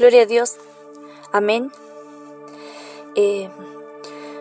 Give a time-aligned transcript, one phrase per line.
[0.00, 0.56] Gloria a Dios.
[1.30, 1.70] Amén.
[3.16, 3.50] Eh,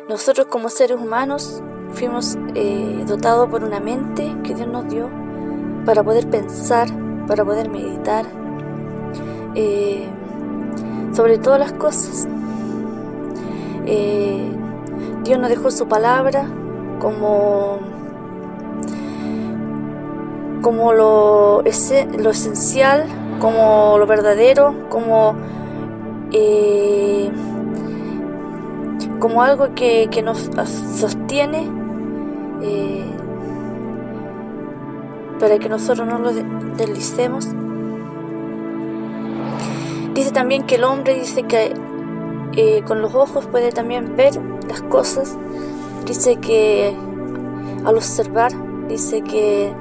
[0.07, 5.09] nosotros como seres humanos fuimos eh, dotados por una mente que Dios nos dio
[5.85, 6.87] para poder pensar,
[7.27, 8.25] para poder meditar
[9.53, 10.07] eh,
[11.11, 12.25] sobre todas las cosas.
[15.25, 16.45] Dios nos dejó su palabra
[17.01, 17.79] como,
[20.61, 25.35] como lo, lo esencial como lo verdadero, como,
[26.31, 27.31] eh,
[29.19, 30.49] como algo que, nos
[30.97, 31.67] sostiene
[32.61, 33.05] eh,
[35.39, 36.31] para que nosotros no lo
[36.75, 37.47] deslicemos.
[40.13, 41.73] Dice también que el hombre dice que
[42.53, 44.33] eh, con los ojos puede también ver
[44.67, 45.37] las cosas.
[46.05, 46.93] Dice que
[47.85, 48.51] al observar,
[48.89, 49.73] dice que,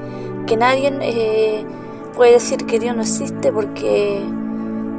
[0.47, 1.67] que nadie
[2.19, 4.21] puede decir que Dios no existe porque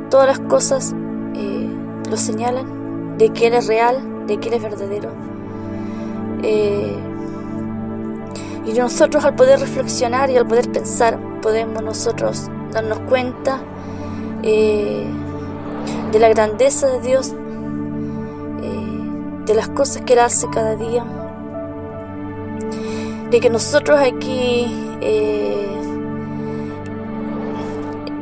[0.09, 0.95] todas las cosas
[1.35, 1.69] eh,
[2.09, 5.11] lo señalan, de que Él es real, de que Él es verdadero.
[6.43, 6.95] Eh,
[8.65, 13.59] y nosotros al poder reflexionar y al poder pensar, podemos nosotros darnos cuenta
[14.41, 15.03] eh,
[16.13, 17.35] de la grandeza de Dios,
[19.45, 21.03] de las cosas que Él hace cada día,
[23.29, 24.67] de que nosotros aquí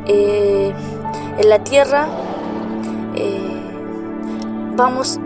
[0.08, 0.74] eh,
[1.38, 2.08] en la tierra
[3.16, 3.58] eh,
[4.76, 5.20] vamos,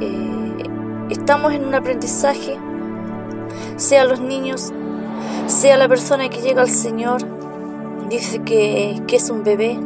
[0.00, 0.62] eh,
[1.10, 2.58] estamos en un aprendizaje,
[3.76, 4.72] sea los niños,
[5.46, 7.22] sea la persona que llega al Señor,
[8.08, 9.78] dice que, que es un bebé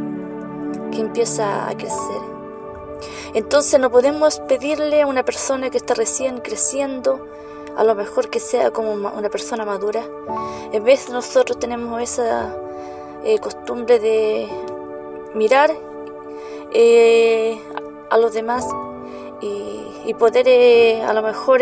[0.91, 2.35] que empieza a crecer.
[3.33, 7.27] Entonces no podemos pedirle a una persona que está recién creciendo,
[7.77, 10.03] a lo mejor que sea como una persona madura.
[10.73, 12.57] En vez nosotros tenemos esa
[13.25, 14.47] eh, costumbre de
[15.35, 15.71] mirar
[16.73, 17.59] eh,
[18.11, 18.67] a los demás
[19.41, 21.61] y, poder eh, a lo mejor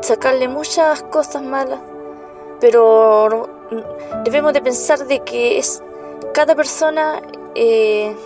[0.00, 1.80] sacarle muchas cosas malas,
[2.60, 3.48] pero
[4.24, 5.82] debemos de pensar de que es
[6.32, 7.22] cada persona
[7.54, 8.16] es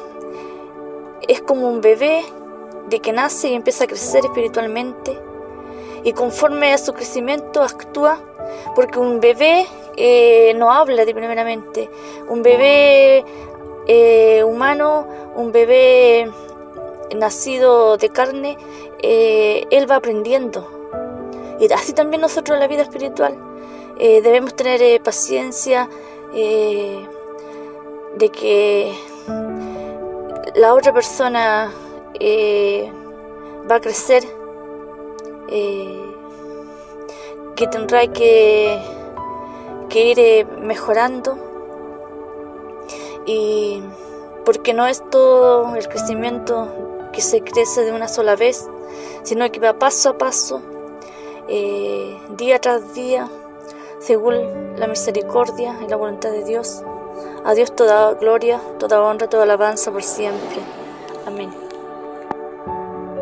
[1.47, 2.25] como un bebé
[2.88, 5.19] de que nace y empieza a crecer espiritualmente.
[6.04, 8.19] Y conforme a su crecimiento actúa
[8.75, 9.66] porque un bebé
[10.00, 11.91] eh, no habla de primeramente.
[12.28, 13.25] Un bebé
[13.88, 15.04] eh, humano,
[15.34, 16.31] un bebé
[17.16, 18.56] nacido de carne,
[19.03, 20.70] eh, él va aprendiendo.
[21.59, 23.36] Y así también nosotros en la vida espiritual
[23.98, 25.88] debemos tener paciencia
[26.32, 27.09] de
[28.32, 28.94] que
[30.54, 31.72] la otra persona
[33.69, 34.22] va a crecer,
[37.56, 38.78] que tendrá que
[39.88, 41.38] que ir mejorando
[43.26, 43.82] y
[44.44, 48.66] porque no es todo el crecimiento que se crece de una sola vez,
[49.22, 50.62] sino que va paso a paso,
[51.48, 53.28] eh, día tras día,
[54.00, 56.82] según la misericordia y la voluntad de Dios.
[57.44, 60.60] A Dios toda gloria, toda honra, toda alabanza por siempre.
[61.27, 61.68] Amén.